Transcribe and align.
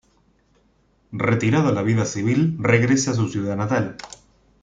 Retirado 1.27 1.67
a 1.69 1.73
la 1.73 1.83
vida 1.83 2.05
civil 2.05 2.55
regresa 2.59 3.11
a 3.11 3.13
su 3.13 3.27
ciudad 3.29 3.55
natal. 3.55 3.97